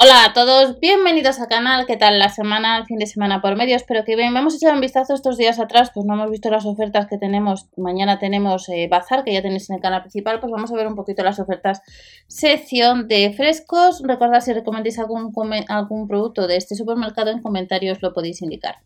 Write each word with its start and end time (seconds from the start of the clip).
Hola 0.00 0.26
a 0.26 0.32
todos, 0.32 0.78
bienvenidos 0.78 1.40
al 1.40 1.48
canal, 1.48 1.84
¿qué 1.84 1.96
tal 1.96 2.20
la 2.20 2.28
semana, 2.28 2.78
el 2.78 2.84
fin 2.84 2.98
de 2.98 3.06
semana 3.06 3.40
por 3.40 3.56
medio? 3.56 3.74
Espero 3.74 4.04
que 4.04 4.14
bien, 4.14 4.36
hemos 4.36 4.54
echado 4.54 4.74
un 4.74 4.80
vistazo 4.80 5.12
estos 5.12 5.36
días 5.36 5.58
atrás, 5.58 5.90
pues 5.92 6.06
no 6.06 6.14
hemos 6.14 6.30
visto 6.30 6.50
las 6.50 6.66
ofertas 6.66 7.08
que 7.08 7.18
tenemos, 7.18 7.66
mañana 7.76 8.20
tenemos 8.20 8.68
eh, 8.68 8.86
Bazar, 8.88 9.24
que 9.24 9.32
ya 9.32 9.42
tenéis 9.42 9.68
en 9.70 9.74
el 9.74 9.82
canal 9.82 10.02
principal, 10.02 10.38
pues 10.38 10.52
vamos 10.52 10.70
a 10.70 10.76
ver 10.76 10.86
un 10.86 10.94
poquito 10.94 11.24
las 11.24 11.40
ofertas, 11.40 11.82
sección 12.28 13.08
de 13.08 13.32
frescos, 13.36 14.00
recordad 14.04 14.40
si 14.40 14.52
recomendéis 14.52 15.00
algún, 15.00 15.32
algún 15.66 16.06
producto 16.06 16.46
de 16.46 16.58
este 16.58 16.76
supermercado 16.76 17.32
en 17.32 17.42
comentarios 17.42 18.00
lo 18.00 18.14
podéis 18.14 18.40
indicar. 18.40 18.76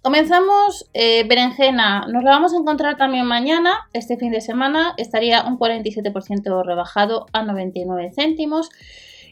Comenzamos, 0.00 0.88
eh, 0.94 1.24
berenjena, 1.28 2.06
nos 2.10 2.24
la 2.24 2.30
vamos 2.30 2.54
a 2.54 2.56
encontrar 2.56 2.96
también 2.96 3.26
mañana, 3.26 3.80
este 3.92 4.16
fin 4.16 4.32
de 4.32 4.40
semana, 4.40 4.94
estaría 4.96 5.44
un 5.44 5.58
47% 5.58 6.64
rebajado 6.64 7.26
a 7.34 7.42
99 7.42 8.12
céntimos, 8.14 8.70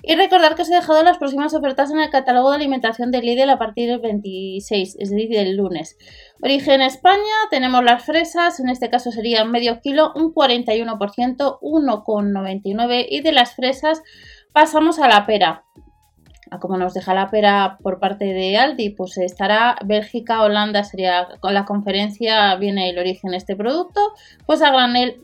y 0.03 0.17
recordar 0.17 0.57
que 0.57 0.63
os 0.63 0.71
he 0.71 0.75
dejado 0.75 1.03
las 1.05 1.19
próximas 1.19 1.55
ofertas 1.55 1.91
en 1.91 2.01
el 2.01 2.11
catálogo 2.11 2.51
de 2.51 2.57
alimentación 2.57 3.13
de 3.13 3.23
Lidl 3.23 3.51
a 3.51 3.59
partir 3.59 3.89
del 3.89 4.01
26, 4.01 4.97
es 4.99 5.11
decir, 5.11 5.29
del 5.31 5.57
lunes. 5.57 5.97
Origen 6.43 6.83
España, 6.83 7.23
tenemos 7.51 7.85
las 7.85 8.05
fresas, 8.05 8.59
en 8.59 8.69
este 8.69 8.91
caso 8.91 9.13
sería 9.13 9.45
medio 9.45 9.81
kilo, 9.81 10.13
un 10.17 10.35
41%, 10.35 11.59
1,99 11.61 13.07
y 13.09 13.21
de 13.21 13.33
las 13.33 13.55
fresas 13.55 14.03
pasamos 14.53 14.99
a 14.99 15.09
la 15.09 15.25
pera. 15.25 15.65
Como 16.61 16.77
nos 16.77 16.93
deja 16.93 17.15
la 17.15 17.31
pera 17.31 17.79
por 17.83 17.99
parte 17.99 18.27
de 18.27 18.59
Aldi, 18.59 18.91
pues 18.91 19.17
estará 19.17 19.77
Bélgica, 19.87 20.43
Holanda, 20.43 20.85
sería 20.85 21.29
con 21.41 21.55
la 21.55 21.65
conferencia, 21.65 22.55
viene 22.57 22.91
el 22.91 22.99
origen 22.99 23.31
de 23.31 23.39
este 23.39 23.57
producto, 23.57 24.01
pues 24.45 24.61
a 24.61 24.71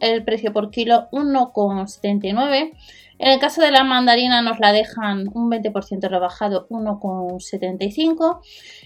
el 0.00 0.24
precio 0.24 0.54
por 0.54 0.70
kilo 0.70 1.08
1,79 1.12 2.72
en 3.18 3.32
el 3.32 3.40
caso 3.40 3.60
de 3.60 3.72
la 3.72 3.84
mandarina 3.84 4.42
nos 4.42 4.60
la 4.60 4.72
dejan 4.72 5.28
un 5.34 5.50
20% 5.50 6.08
rebajado, 6.08 6.68
1,75. 6.68 8.40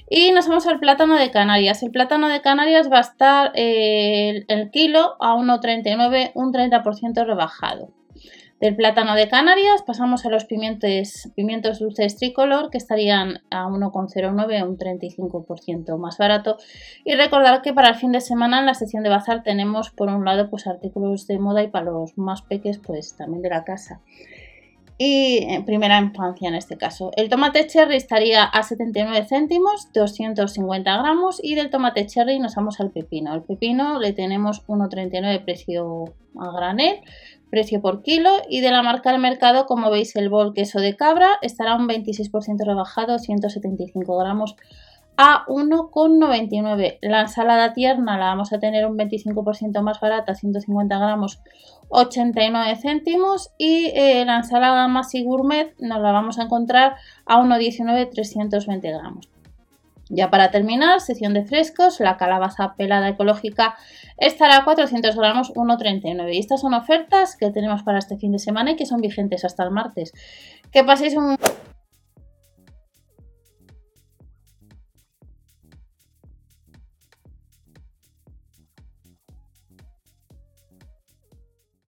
Y 0.08 0.32
nos 0.32 0.48
vamos 0.48 0.66
al 0.66 0.80
plátano 0.80 1.16
de 1.16 1.30
Canarias. 1.30 1.82
El 1.82 1.90
plátano 1.90 2.28
de 2.28 2.40
Canarias 2.40 2.90
va 2.90 2.98
a 2.98 3.02
estar 3.02 3.52
eh, 3.54 4.44
el, 4.48 4.70
kilo 4.70 5.16
a 5.20 5.34
1,39, 5.34 6.32
un 6.34 6.52
30% 6.52 7.26
rebajado. 7.26 7.90
Del 8.62 8.76
plátano 8.76 9.16
de 9.16 9.28
Canarias 9.28 9.82
pasamos 9.82 10.24
a 10.24 10.28
los 10.28 10.44
pimientos, 10.44 11.28
pimientos 11.34 11.80
dulces 11.80 12.16
tricolor 12.16 12.70
que 12.70 12.78
estarían 12.78 13.42
a 13.50 13.66
1,09, 13.66 14.62
un 14.62 14.78
35% 14.78 15.98
más 15.98 16.16
barato. 16.16 16.58
Y 17.04 17.14
recordar 17.16 17.62
que 17.62 17.72
para 17.72 17.88
el 17.88 17.96
fin 17.96 18.12
de 18.12 18.20
semana 18.20 18.60
en 18.60 18.66
la 18.66 18.74
sección 18.74 19.02
de 19.02 19.08
bazar 19.08 19.42
tenemos 19.42 19.90
por 19.90 20.08
un 20.10 20.24
lado 20.24 20.48
pues 20.48 20.68
artículos 20.68 21.26
de 21.26 21.40
moda 21.40 21.64
y 21.64 21.70
para 21.70 21.86
los 21.86 22.16
más 22.16 22.42
pequeños 22.42 22.78
pues 22.78 23.16
también 23.16 23.42
de 23.42 23.48
la 23.48 23.64
casa 23.64 24.00
y 25.04 25.38
en 25.52 25.64
primera 25.64 25.98
infancia 25.98 26.48
en 26.48 26.54
este 26.54 26.76
caso. 26.76 27.10
El 27.16 27.28
tomate 27.28 27.66
cherry 27.66 27.96
estaría 27.96 28.44
a 28.44 28.62
79 28.62 29.26
céntimos, 29.28 29.92
250 29.92 30.96
gramos 30.98 31.40
y 31.42 31.56
del 31.56 31.70
tomate 31.70 32.06
cherry 32.06 32.38
nos 32.38 32.54
vamos 32.54 32.78
al 32.78 32.92
pepino. 32.92 33.34
El 33.34 33.42
pepino 33.42 33.98
le 33.98 34.12
tenemos 34.12 34.64
1,39 34.68 35.44
precio 35.44 36.04
a 36.38 36.52
granel, 36.52 37.00
precio 37.52 37.82
por 37.82 38.02
kilo 38.02 38.30
y 38.48 38.62
de 38.62 38.70
la 38.70 38.82
marca 38.82 39.12
del 39.12 39.20
mercado 39.20 39.66
como 39.66 39.90
veis 39.90 40.16
el 40.16 40.30
bol 40.30 40.54
queso 40.54 40.80
de 40.80 40.96
cabra 40.96 41.28
estará 41.42 41.76
un 41.76 41.86
26% 41.86 42.64
rebajado, 42.64 43.18
175 43.18 44.16
gramos 44.16 44.56
a 45.18 45.44
1,99. 45.48 46.96
La 47.02 47.20
ensalada 47.20 47.74
tierna 47.74 48.16
la 48.16 48.28
vamos 48.28 48.54
a 48.54 48.58
tener 48.58 48.86
un 48.86 48.96
25% 48.96 49.82
más 49.82 50.00
barata, 50.00 50.34
150 50.34 50.98
gramos, 50.98 51.42
89 51.90 52.76
céntimos. 52.76 53.50
Y 53.58 53.92
eh, 53.94 54.24
la 54.24 54.36
ensalada 54.36 54.88
Masi 54.88 55.22
Gourmet 55.22 55.74
nos 55.78 56.00
la 56.00 56.10
vamos 56.10 56.38
a 56.38 56.44
encontrar 56.44 56.96
a 57.26 57.38
1,19, 57.38 58.10
320 58.10 58.90
gramos. 58.90 59.28
Ya 60.14 60.28
para 60.28 60.50
terminar, 60.50 61.00
sección 61.00 61.32
de 61.32 61.42
frescos, 61.42 61.98
la 61.98 62.18
calabaza 62.18 62.74
pelada 62.76 63.08
ecológica 63.08 63.76
estará 64.18 64.58
a 64.58 64.64
400 64.64 65.16
gramos, 65.16 65.54
1,39. 65.54 66.34
Y 66.34 66.38
estas 66.38 66.60
son 66.60 66.74
ofertas 66.74 67.34
que 67.34 67.50
tenemos 67.50 67.82
para 67.82 67.98
este 67.98 68.18
fin 68.18 68.30
de 68.30 68.38
semana 68.38 68.72
y 68.72 68.76
que 68.76 68.84
son 68.84 69.00
vigentes 69.00 69.42
hasta 69.46 69.64
el 69.64 69.70
martes. 69.70 70.12
Que 70.70 70.84
paséis 70.84 71.16
un... 71.16 71.38